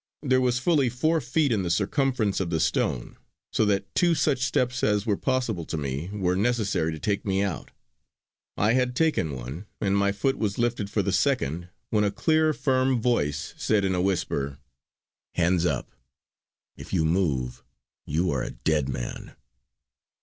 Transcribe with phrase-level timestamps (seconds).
[0.23, 3.17] There was fully four feet in the circumference of the stone
[3.53, 7.43] so that two such steps as were possible to me were necessary to take me
[7.43, 7.69] out.
[8.57, 12.51] I had taken one and my foot was lifted for the second when a clear
[12.51, 14.57] firm voice said in a whisper:
[15.35, 15.91] "Hands up!
[16.75, 17.63] If you move
[18.07, 19.35] you are a dead man!"